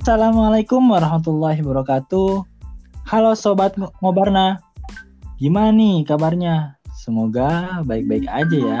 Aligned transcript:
Assalamualaikum 0.00 0.80
warahmatullahi 0.96 1.60
wabarakatuh. 1.60 2.48
Halo 3.04 3.36
sobat 3.36 3.76
Ngobarna. 4.00 4.56
Gimana 5.36 5.76
nih 5.76 6.08
kabarnya? 6.08 6.80
Semoga 6.96 7.84
baik-baik 7.84 8.24
aja 8.24 8.80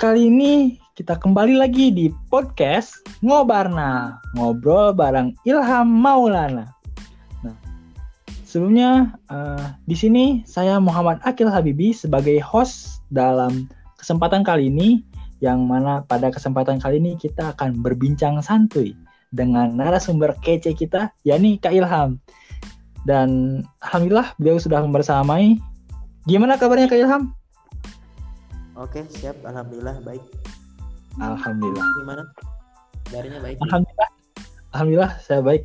Kali 0.00 0.32
ini 0.32 0.80
kita 0.96 1.20
kembali 1.20 1.52
lagi 1.52 1.92
di 1.92 2.08
podcast 2.32 3.04
Ngobarna, 3.20 4.24
ngobrol 4.40 4.96
bareng 4.96 5.36
Ilham 5.44 5.84
Maulana. 5.84 6.72
Nah, 7.44 7.56
sebelumnya 8.40 9.12
uh, 9.28 9.76
di 9.84 10.00
sini 10.00 10.24
saya 10.48 10.80
Muhammad 10.80 11.20
Akil 11.28 11.52
Habibi 11.52 11.92
sebagai 11.92 12.40
host 12.40 13.04
dalam 13.12 13.68
kesempatan 14.00 14.40
kali 14.40 14.72
ini 14.72 15.04
yang 15.42 15.66
mana 15.66 16.06
pada 16.06 16.30
kesempatan 16.30 16.78
kali 16.78 17.02
ini 17.02 17.18
kita 17.18 17.54
akan 17.56 17.82
berbincang 17.82 18.38
santuy 18.44 18.94
dengan 19.34 19.74
narasumber 19.74 20.38
kece 20.38 20.74
kita 20.78 21.10
yakni 21.26 21.58
Kak 21.58 21.74
Ilham. 21.74 22.22
Dan 23.04 23.60
alhamdulillah 23.84 24.32
beliau 24.40 24.56
sudah 24.56 24.80
membersamai. 24.80 25.58
Gimana 26.24 26.56
kabarnya 26.56 26.88
Kak 26.88 27.00
Ilham? 27.02 27.34
Oke, 28.78 29.04
siap. 29.10 29.36
Alhamdulillah 29.44 30.00
baik. 30.02 30.24
Alhamdulillah. 31.20 31.86
Gimana? 32.00 32.22
Darinya 33.12 33.38
baik. 33.42 33.56
Alhamdulillah. 33.60 34.10
Alhamdulillah 34.74 35.12
saya 35.22 35.40
baik. 35.44 35.62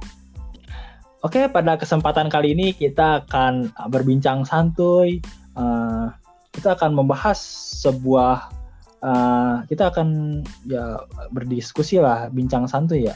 Oke, 1.19 1.51
pada 1.51 1.75
kesempatan 1.75 2.31
kali 2.31 2.55
ini 2.55 2.71
kita 2.71 3.27
akan 3.27 3.71
berbincang 3.91 4.47
santuy. 4.47 5.19
Uh, 5.55 6.07
kita 6.55 6.75
akan 6.75 6.95
membahas 6.95 7.39
sebuah 7.83 8.58
uh, 9.03 9.63
kita 9.67 9.91
akan 9.91 10.41
ya 10.67 10.99
berdiskusi 11.31 11.99
lah, 11.99 12.27
bincang 12.31 12.67
santuy 12.67 13.07
ya. 13.07 13.15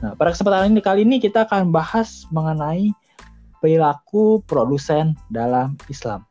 Nah, 0.00 0.16
pada 0.16 0.32
kesempatan 0.32 0.72
ini 0.72 0.80
kali 0.80 1.04
ini 1.04 1.20
kita 1.20 1.44
akan 1.44 1.72
bahas 1.72 2.24
mengenai 2.32 2.92
perilaku 3.60 4.40
produsen 4.48 5.12
dalam 5.28 5.76
Islam. 5.92 6.24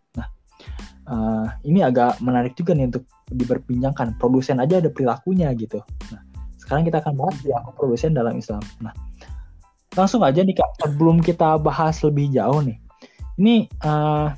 Uh, 1.10 1.50
ini 1.66 1.82
agak 1.82 2.22
menarik 2.22 2.54
juga 2.54 2.78
nih 2.78 2.86
untuk 2.94 3.02
diperbincangkan. 3.34 4.18
Produsen 4.22 4.62
aja 4.62 4.78
ada 4.78 4.94
perilakunya 4.94 5.50
gitu. 5.58 5.82
Nah, 6.14 6.22
sekarang 6.62 6.86
kita 6.86 7.02
akan 7.02 7.18
bahas 7.18 7.34
perilaku 7.42 7.70
produsen 7.78 8.14
dalam 8.14 8.38
Islam. 8.38 8.62
Nah, 8.78 8.94
langsung 9.98 10.22
aja 10.22 10.46
nih 10.46 10.54
kak, 10.54 10.70
sebelum 10.86 11.18
kita 11.22 11.58
bahas 11.58 11.98
lebih 12.06 12.30
jauh 12.30 12.62
nih, 12.62 12.78
ini 13.42 13.66
uh, 13.82 14.34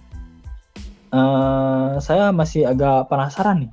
uh, 1.11 1.99
saya 1.99 2.31
masih 2.31 2.71
agak 2.71 3.11
penasaran 3.11 3.67
nih. 3.67 3.71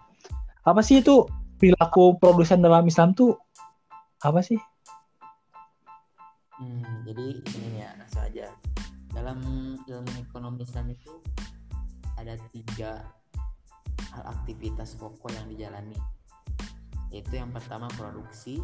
Apa 0.69 0.85
sih 0.85 1.01
itu 1.01 1.25
perilaku 1.57 2.21
produsen 2.21 2.61
dalam 2.61 2.85
Islam 2.85 3.17
tuh 3.17 3.41
apa 4.21 4.45
sih? 4.45 4.61
Hmm, 6.61 7.09
jadi 7.09 7.41
ini 7.41 7.81
ya 7.81 7.97
saja 8.13 8.53
dalam 9.17 9.41
ilmu 9.89 10.13
ekonomi 10.21 10.69
Islam 10.69 10.93
itu 10.93 11.25
ada 12.21 12.37
tiga 12.53 13.01
hal 14.13 14.25
aktivitas 14.29 15.01
pokok 15.01 15.33
yang 15.33 15.49
dijalani. 15.49 15.97
Yaitu 17.09 17.41
yang 17.41 17.49
pertama 17.49 17.89
produksi 17.97 18.61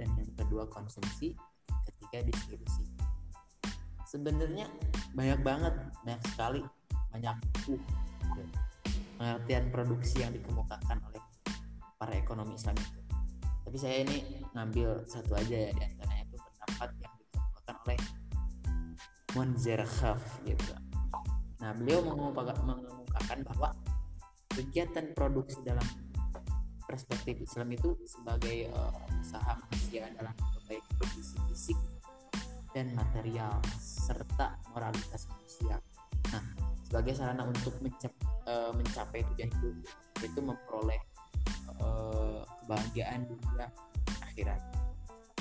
dan 0.00 0.08
yang 0.16 0.32
kedua 0.40 0.64
konsumsi 0.72 1.36
ketiga 1.84 2.24
distribusi. 2.24 2.88
Sebenarnya 4.08 4.72
banyak 5.12 5.44
banget 5.44 5.74
banyak 6.00 6.22
sekali 6.32 6.62
banyak 7.12 7.36
uh, 7.68 8.69
pengertian 9.20 9.68
produksi 9.68 10.24
yang 10.24 10.32
dikemukakan 10.32 10.96
oleh 11.12 11.20
para 12.00 12.16
ekonomi 12.16 12.56
Islam 12.56 12.72
itu 12.80 12.98
tapi 13.68 13.76
saya 13.76 13.96
ini 14.08 14.40
ngambil 14.56 15.04
satu 15.04 15.36
aja 15.36 15.68
ya 15.68 15.70
di 15.76 15.82
antaranya 15.84 16.24
itu 16.24 16.36
pendapat 16.40 16.90
yang 17.04 17.14
dikemukakan 17.20 17.76
oleh 17.84 17.98
Monzer 19.36 19.80
Khaf 19.84 20.22
gitu 20.48 20.74
Nah, 21.60 21.76
beliau 21.76 22.00
mengemukakan 22.00 23.44
bahwa 23.44 23.68
kegiatan 24.48 25.12
produksi 25.12 25.60
dalam 25.60 25.84
perspektif 26.88 27.36
Islam 27.38 27.68
itu 27.76 27.94
sebagai 28.08 28.72
uh, 28.72 28.90
usaha 29.20 29.54
manusia 29.68 30.08
dalam 30.16 30.32
memperbaiki 30.34 30.90
kondisi 30.98 31.36
fisik 31.52 31.78
dan 32.72 32.96
material 32.96 33.60
serta 33.78 34.56
moralitas 34.72 35.28
manusia. 35.28 35.76
Nah, 36.32 36.42
sebagai 36.88 37.12
sarana 37.14 37.44
untuk 37.44 37.76
mencap, 37.84 38.10
uh, 38.50 38.70
mencapai 38.74 39.22
tujuan 39.32 39.50
hidup. 39.54 39.76
Itu 40.18 40.40
memperoleh 40.42 41.00
uh, 41.78 42.42
kebahagiaan 42.66 43.30
dunia 43.30 43.70
akhirat. 44.26 44.60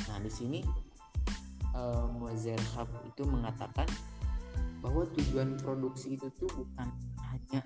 Nah, 0.09 0.17
di 0.21 0.31
sini 0.31 0.59
uh, 1.73 2.05
Muazzar 2.13 2.61
itu 3.05 3.23
mengatakan 3.25 3.89
bahwa 4.79 5.03
tujuan 5.17 5.59
produksi 5.59 6.15
itu 6.15 6.31
tuh 6.39 6.47
bukan 6.55 6.87
hanya 7.35 7.61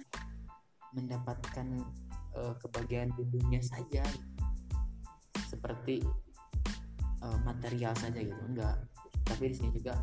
mendapatkan 0.98 1.68
uh, 2.34 2.54
kebahagiaan 2.58 3.14
di 3.14 3.24
dunia 3.30 3.62
saja 3.62 4.02
seperti 5.46 6.02
uh, 7.22 7.38
material 7.46 7.94
saja 7.98 8.18
gitu. 8.18 8.42
Enggak. 8.50 8.81
Tapi 9.24 9.54
di 9.54 9.56
sini 9.56 9.72
juga 9.78 10.02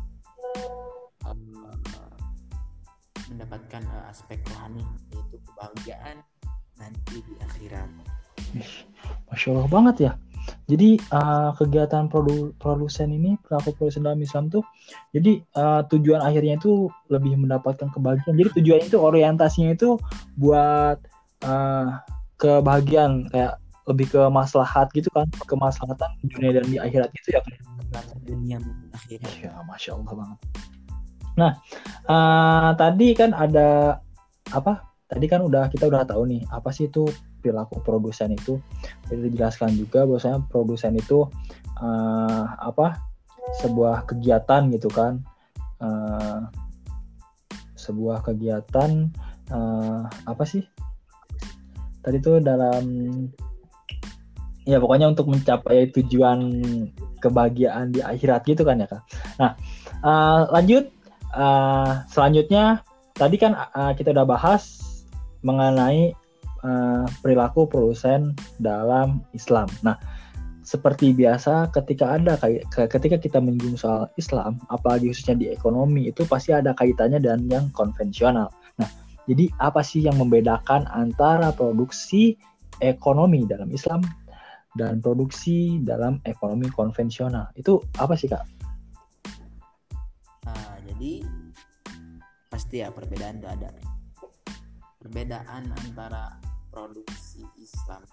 uh, 1.27 1.75
mendapatkan 3.41 3.81
uh, 3.89 4.13
aspek 4.13 4.37
rohani 4.53 4.85
yaitu 5.09 5.41
kebahagiaan 5.49 6.21
nanti 6.77 7.25
di 7.25 7.33
akhirat 7.41 7.89
Masya 9.33 9.47
Allah 9.49 9.65
banget 9.65 9.95
ya 9.97 10.13
jadi 10.69 11.01
uh, 11.09 11.49
kegiatan 11.57 12.05
produ 12.05 12.53
produsen 12.61 13.09
ini 13.09 13.33
perilaku 13.41 13.73
produsen 13.73 14.05
dalam 14.05 14.21
Islam 14.21 14.53
tuh 14.53 14.61
jadi 15.09 15.41
uh, 15.57 15.81
tujuan 15.89 16.21
akhirnya 16.21 16.61
itu 16.61 16.89
lebih 17.09 17.37
mendapatkan 17.37 17.89
kebahagiaan. 17.93 18.37
Jadi 18.37 18.49
tujuan 18.61 18.81
itu 18.85 18.97
orientasinya 18.97 19.73
itu 19.73 20.01
buat 20.37 20.97
uh, 21.45 22.01
kebahagiaan 22.41 23.29
kayak 23.29 23.61
lebih 23.89 24.13
ke 24.13 24.21
maslahat 24.29 24.87
gitu 24.93 25.09
kan, 25.13 25.29
kemaslahatan 25.49 26.09
dunia 26.25 26.61
dan 26.61 26.65
di 26.69 26.77
akhirat 26.77 27.09
gitu 27.21 27.37
ya 27.37 27.41
kan. 27.41 27.53
Dunia 28.23 28.57
akhirat. 28.95 29.29
Ya, 29.41 29.51
masya 29.67 29.97
Allah 29.97 30.13
banget. 30.13 30.39
Nah, 31.39 31.51
uh, 32.07 32.71
tadi 32.75 33.15
kan 33.15 33.31
ada 33.31 33.99
apa? 34.51 34.91
Tadi 35.07 35.25
kan 35.27 35.43
udah 35.43 35.67
kita 35.67 35.91
udah 35.91 36.07
tahu 36.07 36.23
nih 36.27 36.41
apa 36.47 36.71
sih 36.71 36.87
itu 36.87 37.07
perilaku 37.43 37.83
produsen 37.83 38.31
itu. 38.31 38.59
Jadi 39.11 39.31
dijelaskan 39.31 39.75
juga 39.75 40.07
bahwasanya 40.07 40.47
produsen 40.47 40.95
itu 40.95 41.27
uh, 41.83 42.43
apa 42.59 42.99
sebuah 43.59 44.07
kegiatan 44.07 44.71
gitu 44.71 44.87
kan. 44.87 45.19
Uh, 45.81 46.47
sebuah 47.75 48.23
kegiatan 48.23 49.09
uh, 49.51 50.05
apa 50.07 50.43
sih? 50.47 50.63
Tadi 52.01 52.17
tuh 52.21 52.39
dalam 52.39 52.85
ya 54.65 54.77
pokoknya 54.77 55.09
untuk 55.09 55.27
mencapai 55.29 55.89
tujuan 55.89 56.39
kebahagiaan 57.17 57.93
di 57.93 57.99
akhirat 58.01 58.45
gitu 58.45 58.61
kan 58.61 58.81
ya 58.81 58.87
kak. 58.89 59.03
Nah 59.41 59.51
uh, 60.05 60.49
lanjut 60.53 60.89
uh, 61.35 62.03
selanjutnya 62.07 62.83
tadi 63.15 63.35
kan 63.35 63.55
uh, 63.55 63.91
kita 63.95 64.15
udah 64.15 64.27
bahas 64.27 64.79
mengenai 65.41 66.13
uh, 66.63 67.05
perilaku 67.21 67.67
produsen 67.67 68.37
dalam 68.61 69.25
Islam. 69.33 69.67
Nah, 69.81 69.97
seperti 70.61 71.11
biasa 71.11 71.73
ketika 71.73 72.15
ada 72.15 72.37
ketika 72.69 73.17
kita 73.17 73.41
menyinggung 73.41 73.75
soal 73.75 74.07
Islam, 74.15 74.61
apalagi 74.69 75.09
khususnya 75.09 75.35
di 75.35 75.47
ekonomi 75.49 76.07
itu 76.07 76.23
pasti 76.29 76.53
ada 76.53 76.71
kaitannya 76.77 77.19
dengan 77.19 77.41
yang 77.49 77.65
konvensional. 77.73 78.53
Nah, 78.77 78.89
jadi 79.25 79.49
apa 79.57 79.81
sih 79.81 80.05
yang 80.05 80.21
membedakan 80.21 80.85
antara 80.93 81.49
produksi 81.51 82.37
ekonomi 82.79 83.45
dalam 83.49 83.73
Islam 83.73 84.05
dan 84.77 85.01
produksi 85.01 85.81
dalam 85.81 86.21
ekonomi 86.29 86.69
konvensional? 86.69 87.49
Itu 87.57 87.81
apa 87.97 88.13
sih, 88.13 88.29
Kak? 88.29 88.60
Jadi 91.01 91.25
pasti 92.45 92.77
ya 92.77 92.93
perbedaan 92.93 93.41
itu 93.41 93.49
ada. 93.49 93.73
Perbedaan 95.01 95.73
antara 95.73 96.37
produksi 96.69 97.41
Islam 97.57 98.05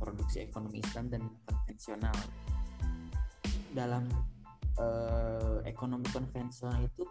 produksi 0.00 0.48
ekonomi 0.48 0.80
Islam 0.80 1.12
dan 1.12 1.28
konvensional 1.44 2.16
dalam 3.76 4.08
uh, 4.80 5.60
ekonomi 5.68 6.08
konvensional 6.08 6.80
itu 6.88 7.04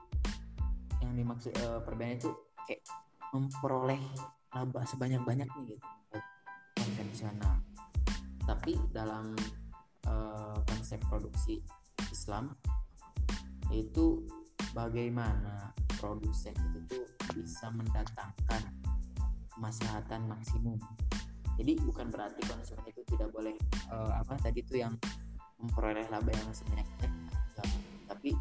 yang 1.05 1.13
dimaksud 1.13 1.53
uh, 1.61 1.85
perbedaan 1.85 2.17
itu 2.17 2.33
kayak 2.65 2.81
memperoleh 3.29 4.01
laba 4.57 4.81
sebanyak-banyaknya 4.89 5.61
gitu 5.69 5.85
konvensional 6.81 7.61
tapi 8.49 8.77
dalam 8.89 9.37
uh, 10.09 10.57
konsep 10.65 10.97
produksi 11.05 11.61
Islam 12.09 12.57
itu 13.69 14.25
bagaimana 14.75 15.71
produsen 15.95 16.51
itu 16.51 16.79
tuh 16.91 17.05
bisa 17.31 17.71
mendatangkan 17.71 18.61
kemaslahatan 19.55 20.27
maksimum 20.27 20.75
jadi 21.55 21.79
bukan 21.87 22.11
berarti 22.11 22.43
konsumen 22.43 22.83
itu 22.91 23.01
tidak 23.15 23.31
boleh 23.31 23.55
uh, 23.87 24.19
apa 24.19 24.35
tadi 24.43 24.59
itu 24.59 24.83
yang 24.83 24.99
memperoleh 25.63 26.03
laba 26.11 26.27
yang 26.27 26.51
sebanyak 26.51 26.83
enggak 26.99 27.69
tapi 28.11 28.35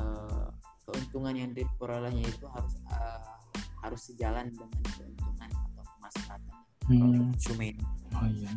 uh, 0.00 0.48
keuntungan 0.88 1.36
yang 1.36 1.50
diperolehnya 1.52 2.24
itu 2.24 2.48
harus 2.48 2.80
uh, 2.88 3.36
harus 3.84 4.00
sejalan 4.00 4.48
dengan 4.48 4.70
keuntungan 4.96 5.50
atau 5.52 5.84
kemaslahatan 6.00 6.56
hmm. 6.88 7.00
konsumen. 7.36 7.74
Oh 8.16 8.28
iya. 8.28 8.52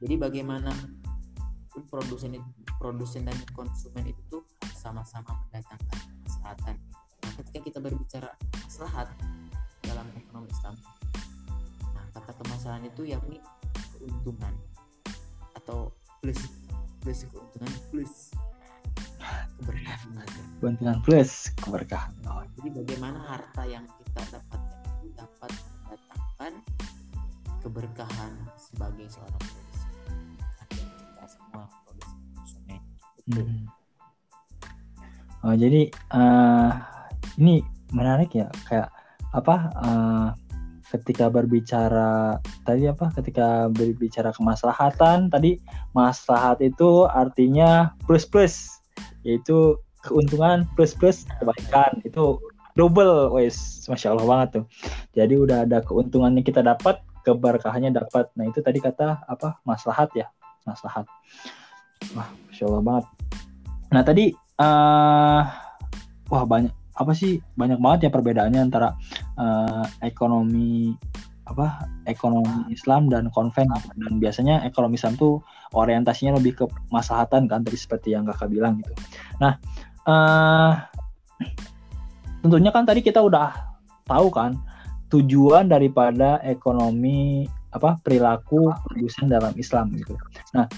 Jadi 0.00 0.14
bagaimana 0.16 0.72
produsen 1.92 2.40
produsen 2.80 3.28
dan 3.28 3.38
konsumen 3.52 4.08
itu 4.08 4.37
sama-sama 4.88 5.36
mendatangkan 5.52 6.00
kemaslahatan. 6.00 6.76
Nah, 7.20 7.32
ketika 7.36 7.58
kita 7.60 7.78
berbicara 7.84 8.30
maslahat 8.64 9.08
dalam 9.84 10.08
ekonomi 10.16 10.48
Islam, 10.48 10.74
nah 11.92 12.04
kata 12.16 12.32
kemaslahatan 12.40 12.88
itu 12.88 13.02
yakni 13.12 13.36
keuntungan 13.92 14.56
atau 15.60 15.92
plus 16.24 16.40
plus 17.04 17.28
keuntungan 17.28 17.72
plus 17.92 18.32
keberkahan 19.60 20.08
keuntungan 20.62 20.96
plus 21.04 21.52
keberkahan 21.60 22.14
oh. 22.30 22.42
jadi 22.58 22.68
bagaimana 22.82 23.18
harta 23.28 23.62
yang 23.68 23.84
kita 24.00 24.38
dapatkan 24.38 24.80
itu 25.02 25.08
dapat 25.18 25.50
mendatangkan 25.84 26.52
keberkahan 27.60 28.32
sebagai 28.56 29.06
seorang 29.10 29.42
produsen 29.42 29.90
kita 30.70 31.24
semua 31.26 31.64
produsen 31.84 32.16
konsumen 32.32 32.80
hmm. 33.30 33.77
Oh 35.44 35.54
jadi 35.54 35.90
uh, 36.14 36.70
ini 37.38 37.62
menarik 37.94 38.34
ya 38.34 38.48
kayak 38.66 38.90
apa 39.36 39.56
uh, 39.78 40.28
ketika 40.88 41.28
berbicara 41.28 42.40
tadi 42.64 42.88
apa 42.88 43.12
ketika 43.12 43.68
berbicara 43.68 44.32
kemaslahatan 44.32 45.28
tadi 45.28 45.60
maslahat 45.92 46.64
itu 46.64 47.04
artinya 47.04 47.92
plus 48.08 48.24
plus 48.24 48.80
yaitu 49.20 49.76
keuntungan 50.00 50.64
plus 50.72 50.96
plus 50.96 51.28
kebaikan 51.36 52.00
itu 52.08 52.40
double 52.78 53.34
wes 53.34 53.84
masya 53.90 54.14
allah 54.14 54.24
banget 54.24 54.48
tuh. 54.62 54.64
Jadi 55.18 55.34
udah 55.34 55.66
ada 55.66 55.82
keuntungannya 55.82 56.46
kita 56.46 56.62
dapat 56.62 57.02
keberkahannya 57.26 57.90
dapat. 57.90 58.30
Nah 58.38 58.46
itu 58.46 58.62
tadi 58.62 58.78
kata 58.78 59.26
apa 59.26 59.58
maslahat 59.66 60.08
ya 60.14 60.30
maslahat. 60.62 61.04
Wah 62.14 62.30
masya 62.48 62.70
allah 62.70 62.82
banget. 62.86 63.04
Nah 63.90 64.02
tadi 64.06 64.30
uh, 64.58 65.42
wah 66.28 66.44
banyak 66.44 66.74
apa 66.98 67.12
sih 67.14 67.38
banyak 67.54 67.78
banget 67.78 68.10
ya 68.10 68.10
perbedaannya 68.10 68.60
antara 68.60 68.98
uh, 69.38 69.86
ekonomi 70.02 70.98
apa 71.48 71.88
ekonomi 72.04 72.68
Islam 72.68 73.08
dan 73.08 73.32
konven 73.32 73.70
dan 73.72 74.12
biasanya 74.20 74.66
ekonomi 74.68 75.00
Islam 75.00 75.16
tuh 75.16 75.40
orientasinya 75.72 76.36
lebih 76.36 76.60
ke 76.60 76.64
maslahatan 76.92 77.48
kan 77.48 77.64
tadi 77.64 77.78
seperti 77.78 78.12
yang 78.12 78.28
kakak 78.28 78.52
bilang 78.52 78.82
gitu. 78.84 78.92
Nah 79.40 79.56
uh, 80.04 80.76
tentunya 82.44 82.68
kan 82.74 82.84
tadi 82.84 83.00
kita 83.00 83.22
udah 83.24 83.54
tahu 84.04 84.28
kan 84.28 84.60
tujuan 85.08 85.72
daripada 85.72 86.42
ekonomi 86.44 87.48
apa 87.72 87.96
perilaku 88.04 88.68
produsen 88.84 89.32
dalam 89.32 89.56
Islam 89.56 89.94
gitu. 89.96 90.18
Nah 90.52 90.68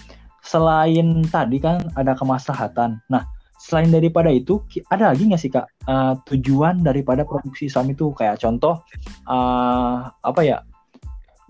selain 0.44 1.26
tadi 1.26 1.58
kan 1.58 1.82
ada 1.98 2.14
kemaslahatan. 2.14 3.02
Nah 3.10 3.26
selain 3.60 3.92
daripada 3.92 4.32
itu 4.32 4.64
ada 4.88 5.12
lagi 5.12 5.28
nggak 5.28 5.42
sih 5.44 5.52
kak? 5.52 5.68
Uh, 5.84 6.16
tujuan 6.32 6.80
daripada 6.80 7.28
produksi 7.28 7.68
Islam 7.68 7.92
itu? 7.92 8.16
Kayak 8.16 8.40
contoh 8.40 8.80
uh, 9.28 10.08
apa 10.08 10.40
ya? 10.40 10.64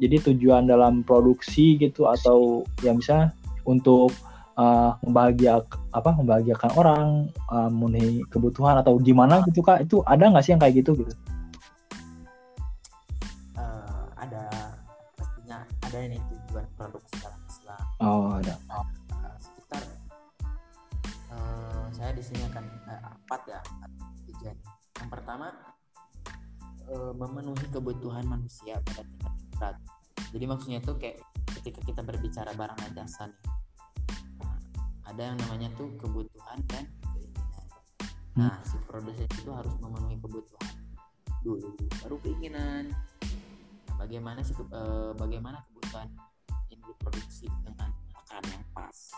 Jadi 0.02 0.32
tujuan 0.32 0.66
dalam 0.66 1.06
produksi 1.06 1.78
gitu 1.78 2.10
atau 2.10 2.66
yang 2.82 2.98
bisa 2.98 3.30
untuk 3.62 4.10
uh, 4.58 4.98
membahagia 5.06 5.62
apa 5.94 6.10
membahagiakan 6.18 6.70
orang 6.74 7.06
uh, 7.52 7.70
memenuhi 7.70 8.26
kebutuhan 8.26 8.82
atau 8.82 8.98
gimana 8.98 9.46
gitu 9.46 9.62
kak? 9.62 9.86
Itu 9.86 10.02
ada 10.02 10.26
nggak 10.26 10.42
sih 10.42 10.50
yang 10.58 10.60
kayak 10.60 10.82
gitu 10.82 10.98
gitu? 10.98 11.14
Uh, 13.54 14.10
ada 14.18 14.74
pastinya 15.14 15.62
ada 15.86 15.98
ini 16.02 16.18
tujuan 16.26 16.66
produksi 16.74 17.14
dalam 17.22 17.40
Islam. 17.46 17.82
Oh 18.02 18.34
ada. 18.34 18.56
oh 18.74 18.99
di 22.20 22.28
sini 22.28 22.44
akan 22.52 22.64
eh, 22.84 23.00
empat 23.00 23.40
ya 23.48 23.60
tujuan. 24.28 24.56
Yang 25.00 25.08
pertama 25.08 25.48
eh, 26.92 27.12
memenuhi 27.16 27.64
kebutuhan 27.72 28.28
manusia 28.28 28.76
pada 28.84 29.08
tingkat 29.08 29.34
berat. 29.56 29.76
Jadi 30.30 30.44
maksudnya 30.44 30.78
itu 30.84 30.92
kayak 31.00 31.24
ketika 31.56 31.80
kita 31.80 32.04
berbicara 32.04 32.52
barang 32.52 32.76
dan 32.76 32.92
jasa 32.92 33.24
nih, 33.32 33.40
nah, 34.36 34.56
ada 35.08 35.22
yang 35.32 35.36
namanya 35.48 35.72
tuh 35.80 35.88
kebutuhan 35.96 36.60
dan 36.68 36.84
keinginan. 37.16 37.66
Nah, 38.36 38.54
si 38.68 38.76
produsen 38.84 39.26
itu 39.26 39.50
harus 39.50 39.72
memenuhi 39.80 40.20
kebutuhan 40.20 40.76
dulu, 41.40 41.72
baru 42.04 42.16
keinginan. 42.20 42.92
Nah, 43.88 43.94
bagaimana 43.96 44.44
sih 44.44 44.52
eh, 44.60 45.12
bagaimana 45.16 45.64
kebutuhan 45.72 46.12
ini 46.68 46.84
diproduksi 46.84 47.48
dengan 47.64 47.88
takaran 48.12 48.44
yang 48.52 48.64
pas? 48.76 49.08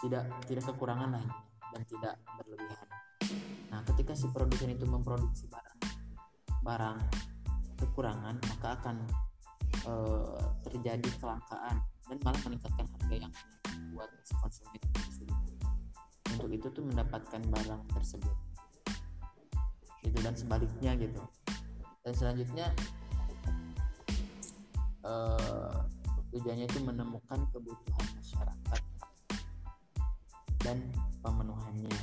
Tidak 0.00 0.24
tidak 0.48 0.64
kekurangan 0.72 1.20
lah 1.20 1.45
dan 1.76 1.84
tidak 1.92 2.14
berlebihan. 2.40 2.88
Nah, 3.68 3.84
ketika 3.92 4.16
si 4.16 4.24
produsen 4.32 4.72
itu 4.72 4.88
memproduksi 4.88 5.44
barang 5.52 5.76
barang 6.64 6.98
kekurangan, 7.76 8.40
maka 8.40 8.68
akan 8.80 8.96
e, 9.84 9.92
terjadi 10.64 11.04
kelangkaan 11.20 11.84
dan 12.08 12.16
malah 12.24 12.40
meningkatkan 12.48 12.88
harga 12.88 13.14
yang 13.28 13.32
membuat 13.68 14.08
si 14.24 14.32
konsumen 14.40 14.80
sulit 15.12 15.36
untuk 16.32 16.48
itu 16.48 16.66
tuh 16.72 16.84
mendapatkan 16.88 17.44
barang 17.44 17.82
tersebut. 17.92 18.36
Gitu 20.00 20.18
dan 20.24 20.32
sebaliknya 20.32 20.96
gitu. 20.96 21.20
Dan 22.00 22.12
selanjutnya 22.16 22.72
e, 25.04 25.12
tujuannya 26.32 26.64
itu 26.64 26.80
menemukan 26.80 27.44
kebutuhan 27.52 28.06
masyarakat 28.16 28.95
dan 30.66 30.82
pemenuhannya. 31.22 31.94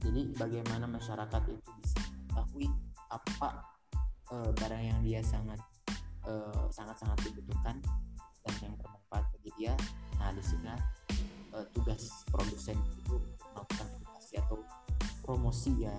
Jadi 0.00 0.32
bagaimana 0.32 0.88
masyarakat 0.88 1.42
itu 1.52 1.70
bisa 1.84 2.00
mengetahui 2.08 2.72
apa 3.12 3.68
e, 4.32 4.36
barang 4.56 4.84
yang 4.88 5.00
dia 5.04 5.20
sangat 5.20 5.60
eh, 6.24 6.64
sangat 6.72 6.96
sangat 6.96 7.20
dibutuhkan 7.28 7.76
dan 8.48 8.54
yang 8.64 8.74
bermanfaat 8.80 9.28
bagi 9.36 9.50
dia. 9.60 9.76
Nah 10.16 10.32
di 10.32 10.40
sini 10.40 10.72
e, 11.52 11.58
tugas 11.76 12.24
produsen 12.32 12.80
itu 13.04 13.20
melakukan 13.52 13.86
edukasi 14.00 14.40
atau 14.40 14.64
promosi 15.20 15.84
ya 15.84 15.92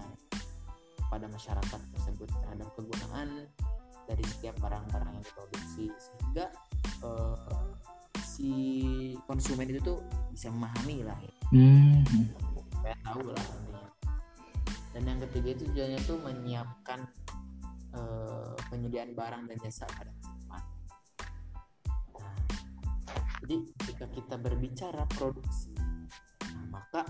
pada 1.14 1.30
masyarakat 1.30 1.82
tersebut 1.94 2.26
terhadap 2.42 2.74
kegunaan 2.74 3.46
dari 4.10 4.24
setiap 4.26 4.58
barang-barang 4.58 5.12
yang 5.14 5.24
diproduksi 5.24 5.92
sehingga 6.00 6.52
uh, 7.04 7.36
si 8.42 9.14
konsumen 9.30 9.70
itu 9.70 9.78
tuh 9.86 10.02
bisa 10.34 10.50
memahami 10.50 11.06
lah 11.06 11.14
ya. 11.22 11.34
hmm. 11.54 12.26
saya 12.82 12.98
tahu 13.06 13.30
lah 13.30 13.46
intinya 13.54 13.86
dan 14.98 15.02
yang 15.06 15.20
ketiga 15.30 15.50
itu 15.54 15.70
tujuannya 15.70 16.00
tuh 16.10 16.18
menyiapkan 16.26 17.06
uh, 17.94 18.58
penyediaan 18.74 19.14
barang 19.14 19.46
dan 19.46 19.58
jasa 19.62 19.86
pada 19.94 20.10
nah, 20.50 20.66
jadi 23.46 23.56
ketika 23.78 24.06
kita 24.10 24.36
berbicara 24.42 25.06
produksi 25.14 25.78
nah, 26.50 26.82
maka 26.82 27.06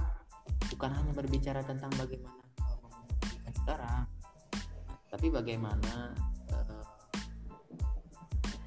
bukan 0.68 0.92
hanya 0.92 1.16
berbicara 1.16 1.64
tentang 1.64 1.96
bagaimana 1.96 2.44
uh, 2.60 3.54
sekarang 3.56 4.04
tapi 5.08 5.32
bagaimana 5.32 6.12
uh, 6.52 6.84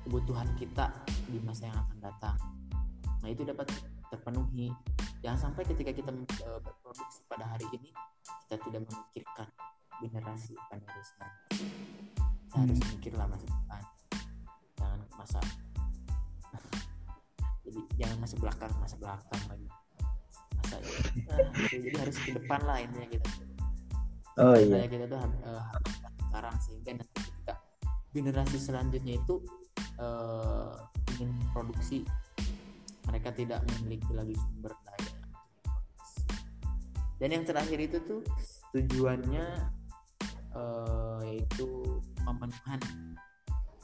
kebutuhan 0.09 0.49
kita 0.56 0.88
di 1.28 1.37
masa 1.44 1.68
yang 1.68 1.76
akan 1.76 2.00
datang 2.00 2.53
nah 3.24 3.32
itu 3.32 3.40
dapat 3.40 3.72
terpenuhi. 4.12 4.68
Jangan 5.24 5.48
sampai 5.48 5.64
ketika 5.64 5.96
kita 5.96 6.12
e, 6.12 6.48
berproduksi 6.60 7.24
pada 7.24 7.48
hari 7.48 7.64
ini 7.72 7.88
kita 8.44 8.60
tidak 8.60 8.84
memikirkan 8.84 9.48
generasi 10.04 10.52
penerusnya 10.68 11.28
kita 11.48 12.56
harus 12.60 12.76
hmm. 12.76 12.90
mikirlah 13.00 13.26
masa 13.26 13.46
depan. 13.48 13.82
Jangan 14.76 15.00
masa 15.16 15.40
jadi 17.64 17.80
jangan 17.96 18.16
masa 18.20 18.34
belakang 18.36 18.72
masa 18.76 18.96
belakang 19.00 19.42
lagi. 19.48 19.68
Masa 20.60 20.76
nah, 21.24 21.38
jadi 21.72 21.96
harus 21.96 22.16
ke 22.20 22.30
depan 22.36 22.60
lah 22.68 22.76
intinya 22.84 23.08
kita. 23.08 23.28
Oh 24.36 24.54
iya. 24.54 24.84
kita 24.84 25.08
tuh 25.08 25.18
uh, 25.18 25.64
sekarang 26.28 26.54
sehingga 26.60 26.90
nanti 27.00 27.16
ketika 27.24 27.54
generasi 28.12 28.58
selanjutnya 28.60 29.14
itu 29.16 29.40
uh, 29.98 30.74
ingin 31.16 31.30
produksi 31.50 32.02
mereka 33.08 33.30
tidak 33.34 33.61
memiliki 33.68 34.11
lagi 34.12 34.34
sumber 34.37 34.73
daya 34.84 35.12
dan 37.23 37.28
yang 37.40 37.44
terakhir 37.46 37.78
itu 37.78 37.99
tuh 38.04 38.20
tujuannya 38.75 39.46
uh, 40.52 41.20
yaitu 41.25 42.02
pemenuhan 42.20 42.80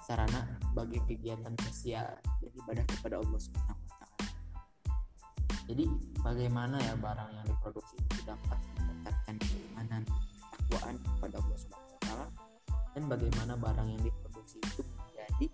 sarana 0.03 0.59
bagi 0.75 0.99
kegiatan 1.07 1.55
sosial 1.63 2.19
dan 2.21 2.53
ibadah 2.67 2.85
kepada 2.91 3.23
Allah 3.23 3.39
Subhanahu 3.39 3.79
wa 3.79 3.95
taala. 3.95 4.27
jadi 5.71 5.85
bagaimana 6.27 6.77
ya 6.83 6.95
barang 6.99 7.31
yang 7.31 7.47
diproduksi 7.47 7.95
itu 7.95 8.19
dapat 8.27 8.59
meningkatkan 8.83 9.35
keimanan 9.39 10.03
ketakwaan 10.51 10.97
kepada 10.99 11.35
Allah 11.39 11.59
Subhanahu 11.63 11.95
wa 11.95 12.01
taala 12.03 12.27
dan 12.91 13.03
bagaimana 13.07 13.53
barang 13.55 13.89
yang 13.89 14.03
diproduksi 14.03 14.59
itu 14.59 14.83
menjadi 14.83 15.47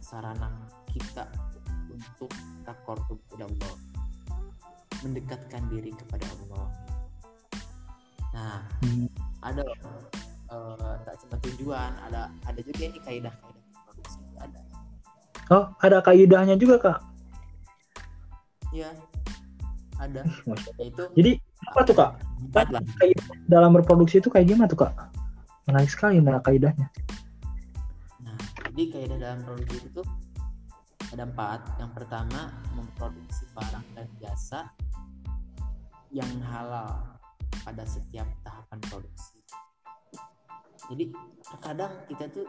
sarana 0.00 0.48
kita 0.88 1.26
untuk 1.96 2.30
takor 2.62 3.00
kepada 3.08 3.48
Allah 3.48 3.74
mendekatkan 5.00 5.62
diri 5.68 5.92
kepada 5.92 6.24
Allah 6.28 6.66
nah 8.32 8.60
Hmm. 8.84 9.08
ada 9.40 9.64
eh, 10.46 10.94
tak 11.02 11.14
cuma 11.24 11.36
tujuan 11.42 11.92
ada 12.04 12.28
ada 12.44 12.60
juga 12.60 12.82
ini 12.84 12.98
kaidah-kaidah 13.00 13.64
produksi 13.84 14.20
ada 14.36 14.60
Oh, 15.46 15.70
ada 15.78 16.02
kaidahnya 16.02 16.58
juga, 16.58 16.74
Kak. 16.82 16.98
ya 18.74 18.90
ada 19.96 20.26
yaitu 20.76 21.06
Jadi, 21.14 21.38
apa 21.70 21.80
tuh, 21.86 21.94
Kak? 21.94 22.10
empat 22.50 22.66
lah 22.74 22.82
Dalam 23.46 23.70
berproduksi 23.72 24.18
itu 24.18 24.26
kayak 24.26 24.50
gimana 24.50 24.66
tuh, 24.66 24.82
Kak? 24.82 24.92
Menarik 25.64 25.86
sekali 25.86 26.18
nah 26.18 26.42
kaidahnya. 26.42 26.90
nah 28.20 28.34
jadi 28.68 28.82
kaidah 28.90 29.18
dalam 29.22 29.38
produksi 29.46 29.86
itu 29.86 30.02
ada 31.16 31.24
empat 31.24 31.60
yang 31.80 31.90
pertama 31.96 32.52
memproduksi 32.76 33.48
barang 33.56 33.86
dan 33.96 34.08
jasa 34.20 34.68
yang 36.12 36.28
halal 36.44 37.16
pada 37.64 37.82
setiap 37.88 38.28
tahapan 38.44 38.78
produksi 38.84 39.40
jadi 40.86 41.10
terkadang 41.42 41.92
kita 42.06 42.24
tuh 42.30 42.46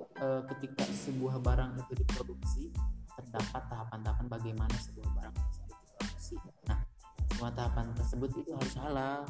eh, 0.00 0.40
ketika 0.54 0.84
sebuah 0.88 1.42
barang 1.44 1.76
itu 1.76 1.92
diproduksi 1.98 2.72
terdapat 3.20 3.62
tahapan-tahapan 3.68 4.26
bagaimana 4.32 4.76
sebuah 4.80 5.08
barang 5.12 5.34
bisa 5.36 5.62
diproduksi. 5.68 6.34
Nah, 6.64 6.80
semua 7.28 7.50
tahapan 7.52 7.92
tersebut 7.92 8.30
itu 8.40 8.50
harus 8.56 8.74
halal. 8.80 9.20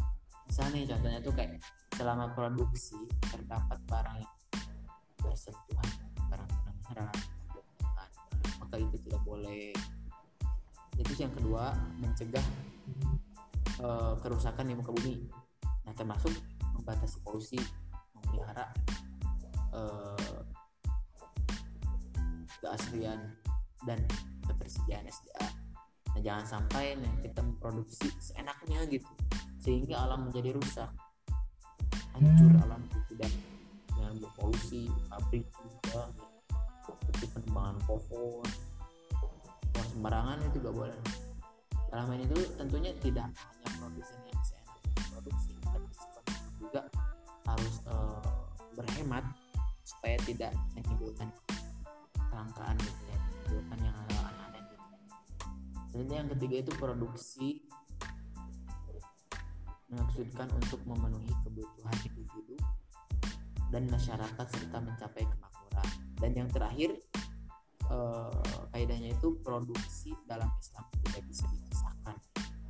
Misalnya 0.47 0.95
contohnya 0.95 1.21
tuh 1.23 1.35
kayak 1.35 1.59
selama 1.95 2.31
produksi 2.35 2.99
terdapat 3.31 3.79
barang 3.87 4.17
yang 4.23 4.35
bersentuhan 5.19 5.91
barang-barang 6.31 6.79
haram, 6.91 7.17
maka 8.71 8.87
itu 8.87 9.03
tidak 9.11 9.27
boleh. 9.27 9.75
Itu 10.95 11.11
yang 11.19 11.35
kedua 11.35 11.75
mencegah 11.99 12.47
eh, 13.83 14.15
kerusakan 14.23 14.71
di 14.71 14.79
muka 14.79 14.95
bumi. 14.95 15.27
Nah, 15.83 15.91
termasuk 15.99 16.31
membatasi 16.79 17.19
polusi, 17.27 17.59
memelihara 18.15 18.71
eh, 19.75 20.39
keaslian 22.63 23.35
dan 23.83 23.99
ketersediaan 24.47 25.11
SDA. 25.11 25.51
Nah, 26.15 26.21
jangan 26.23 26.47
sampai 26.47 26.95
nih 26.95 27.27
kita 27.27 27.43
memproduksi 27.43 28.07
seenaknya 28.23 28.87
gitu 28.87 29.11
sehingga 29.59 29.99
alam 29.99 30.31
menjadi 30.31 30.55
rusak. 30.55 30.95
Hancur 32.15 32.55
alam 32.63 32.87
itu 32.87 33.19
tidak 33.19 33.35
dengan 33.91 34.15
berpolusi, 34.23 34.87
pabrik 35.11 35.51
juga 35.59 36.30
seperti 36.99 37.27
penebangan 37.35 37.77
pohon, 37.87 38.47
pohon 39.15 39.87
sembarangan 39.95 40.39
itu 40.51 40.57
gak 40.63 40.75
boleh. 40.75 41.01
Dalam 41.91 42.07
hal 42.07 42.21
itu 42.23 42.39
tentunya 42.55 42.93
tidak 43.03 43.29
hanya 43.35 43.69
produsen 43.83 44.19
yang 44.31 44.43
seenaknya 44.47 45.03
produksi, 45.11 45.51
tapi 45.67 45.87
juga 46.59 46.83
harus 47.47 47.75
eh, 47.91 48.23
berhemat 48.79 49.25
supaya 49.83 50.17
tidak 50.23 50.53
menimbulkan 50.79 51.29
kelangkaan 52.31 52.79
gitu 52.79 53.03
ya 53.11 53.19
menimbulkan 53.19 53.79
yang 53.83 53.97
aneh-aneh 54.07 54.63
gitu. 54.71 54.87
Selanjutnya 55.91 56.17
yang 56.23 56.31
ketiga 56.39 56.57
itu 56.63 56.73
produksi 56.79 57.49
maksudkan 59.91 60.47
untuk 60.55 60.79
memenuhi 60.87 61.35
kebutuhan 61.43 61.97
individu 62.07 62.55
dan 63.75 63.91
masyarakat 63.91 64.47
serta 64.47 64.79
mencapai 64.79 65.27
kemakmuran 65.27 65.89
dan 66.21 66.31
yang 66.37 66.49
terakhir 66.53 66.95
eh, 67.89 68.53
kaidahnya 68.77 69.17
itu 69.17 69.35
produksi 69.41 70.15
dalam 70.29 70.49
Islam 70.61 70.85
tidak 71.09 71.23
bisa 71.27 71.45
dipisahkan 71.49 72.17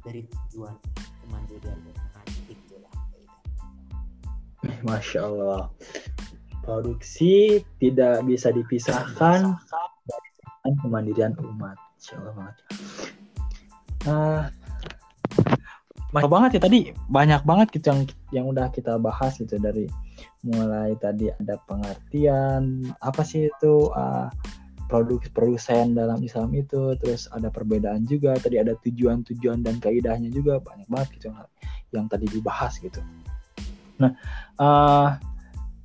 dari 0.00 0.24
tujuan 0.24 0.74
kemandirian 1.26 1.78
dan 1.84 1.94
itulah 2.48 2.94
kaidah 3.12 3.40
Masya 4.86 5.20
Allah. 5.26 5.68
Produksi 6.60 7.64
tidak 7.80 8.22
bisa 8.24 8.52
dipisahkan 8.52 9.58
dari 10.06 10.28
kemandirian 10.80 11.34
umat. 11.36 11.76
Masya 11.98 12.14
Allah 12.20 12.34
banget. 12.36 12.56
Nah, 14.00 14.48
Allah 16.10 16.30
banget 16.30 16.50
ya 16.58 16.60
tadi 16.66 16.80
banyak 17.06 17.42
banget 17.46 17.68
gitu 17.70 17.86
yang 17.94 18.00
yang 18.34 18.46
udah 18.50 18.66
kita 18.74 18.98
bahas 18.98 19.38
gitu 19.38 19.58
dari 19.62 19.86
mulai 20.42 20.98
tadi 20.98 21.30
ada 21.30 21.60
pengertian 21.70 22.90
apa 22.98 23.22
sih 23.22 23.46
itu 23.46 23.92
uh, 23.94 24.26
produk 24.90 25.22
produsen 25.30 25.94
dalam 25.94 26.18
Islam 26.18 26.50
itu 26.58 26.98
terus 26.98 27.30
ada 27.30 27.46
perbedaan 27.46 28.02
juga 28.10 28.34
tadi 28.42 28.58
ada 28.58 28.74
tujuan-tujuan 28.82 29.62
dan 29.62 29.78
kaidahnya 29.78 30.34
juga 30.34 30.58
banyak 30.58 30.90
banget 30.90 31.08
gitu 31.14 31.24
yang, 31.30 31.38
yang 31.94 32.06
tadi 32.10 32.26
dibahas 32.26 32.74
gitu. 32.82 32.98
Nah, 34.02 34.10
uh, 34.58 35.14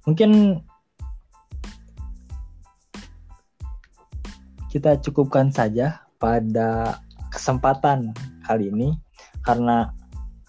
mungkin 0.10 0.64
kita 4.74 4.98
cukupkan 5.06 5.54
saja 5.54 6.02
pada 6.18 7.00
kesempatan 7.30 8.16
kali 8.48 8.74
ini 8.74 8.98
karena 9.46 9.94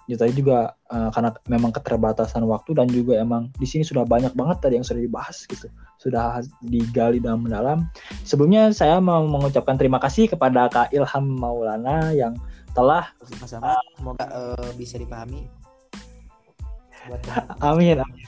itu 0.06 0.14
tadi 0.18 0.32
juga 0.38 0.70
uh, 0.94 1.10
karena 1.10 1.34
memang 1.50 1.74
keterbatasan 1.74 2.46
waktu 2.46 2.78
dan 2.78 2.86
juga 2.86 3.18
emang 3.18 3.50
di 3.58 3.66
sini 3.66 3.82
sudah 3.82 4.06
banyak 4.06 4.30
banget 4.38 4.62
tadi 4.62 4.74
yang 4.78 4.86
sudah 4.86 5.02
dibahas 5.02 5.42
gitu. 5.50 5.66
Sudah 5.98 6.40
digali 6.62 7.18
dalam 7.18 7.42
mendalam 7.42 7.90
sebelumnya 8.22 8.70
saya 8.70 9.02
mau 9.02 9.26
mengucapkan 9.26 9.74
terima 9.74 9.98
kasih 9.98 10.30
kepada 10.30 10.70
Kak 10.70 10.94
Ilham 10.94 11.26
Maulana 11.26 12.14
yang 12.14 12.38
telah 12.70 13.10
sama-sama. 13.26 13.74
semoga 13.98 14.26
eh, 14.30 14.70
bisa 14.78 14.94
dipahami. 15.00 15.50
Amin 17.66 18.02
amin. 18.02 18.26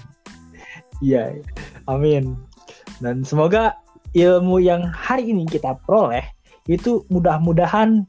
Iya 0.98 1.42
amin. 1.86 2.34
Dan 2.98 3.22
semoga 3.22 3.78
ilmu 4.18 4.58
yang 4.58 4.82
hari 4.90 5.30
ini 5.30 5.46
kita 5.46 5.78
peroleh 5.86 6.26
itu 6.68 7.06
mudah-mudahan 7.08 8.04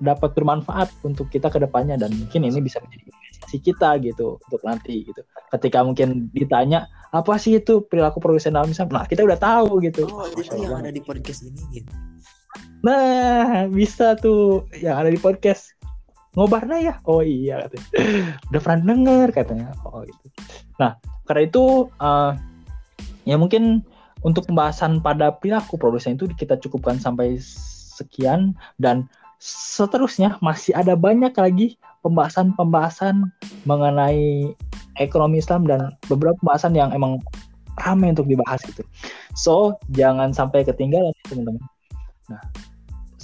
dapat 0.00 0.32
bermanfaat 0.32 0.88
untuk 1.04 1.28
kita 1.28 1.52
ke 1.52 1.60
depannya 1.60 2.00
dan 2.00 2.10
mungkin 2.16 2.48
ini 2.48 2.60
bisa 2.64 2.80
menjadi 2.80 3.12
investasi 3.12 3.58
kita 3.60 4.00
gitu 4.00 4.40
untuk 4.40 4.60
nanti 4.64 5.04
gitu. 5.04 5.20
Ketika 5.52 5.84
mungkin 5.84 6.32
ditanya 6.32 6.88
apa 7.12 7.36
sih 7.36 7.60
itu 7.60 7.84
perilaku 7.84 8.18
dalam 8.20 8.70
Islam, 8.70 8.88
nah 8.88 9.04
kita 9.04 9.22
udah 9.22 9.38
tahu 9.38 9.84
gitu. 9.84 10.08
oh 10.08 10.26
itu 10.32 10.56
yang 10.56 10.80
ada 10.80 10.90
di 10.90 11.02
podcast 11.04 11.44
ini 11.44 11.82
gitu 11.82 11.92
Nah 12.80 13.68
bisa 13.68 14.16
tuh 14.16 14.64
yang 14.80 14.96
ada 14.96 15.12
di 15.12 15.20
podcast 15.20 15.76
ngobarna 16.32 16.80
ya. 16.80 16.94
Oh 17.04 17.20
iya 17.20 17.68
katanya. 17.68 17.86
Udah 18.52 18.60
pernah 18.60 18.80
denger 18.80 19.28
katanya. 19.36 19.68
Oh 19.84 20.00
gitu. 20.04 20.26
Nah 20.80 20.96
karena 21.28 21.42
itu 21.46 21.64
eh, 22.00 22.32
ya 23.28 23.36
mungkin 23.36 23.84
untuk 24.20 24.48
pembahasan 24.48 25.00
pada 25.00 25.32
perilaku 25.32 25.80
produsen 25.80 26.16
itu 26.16 26.28
kita 26.32 26.56
cukupkan 26.60 27.00
sampai 27.00 27.40
sekian 28.00 28.56
dan 28.80 29.08
seterusnya 29.40 30.36
masih 30.44 30.76
ada 30.76 30.92
banyak 30.94 31.32
lagi 31.32 31.80
pembahasan-pembahasan 32.04 33.24
mengenai 33.64 34.52
ekonomi 35.00 35.40
Islam 35.40 35.64
dan 35.64 35.96
beberapa 36.12 36.36
pembahasan 36.44 36.76
yang 36.76 36.92
emang 36.92 37.16
ramai 37.80 38.12
untuk 38.12 38.28
dibahas 38.28 38.60
gitu. 38.68 38.84
So 39.32 39.80
jangan 39.96 40.36
sampai 40.36 40.68
ketinggalan 40.68 41.10
ya, 41.10 41.24
teman-teman. 41.32 41.64
Nah 42.28 42.42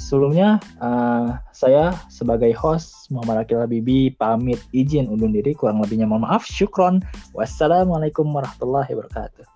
sebelumnya 0.07 0.63
uh, 0.79 1.35
saya 1.51 1.91
sebagai 2.07 2.55
host 2.55 3.11
Muhammad 3.11 3.43
Akil 3.43 3.59
Habibi 3.59 4.15
pamit 4.15 4.63
izin 4.71 5.11
undur 5.11 5.33
diri 5.33 5.51
kurang 5.57 5.83
lebihnya 5.83 6.07
mohon 6.07 6.23
maaf 6.23 6.47
syukron 6.47 7.03
wassalamualaikum 7.35 8.29
warahmatullahi 8.31 8.93
wabarakatuh 8.95 9.56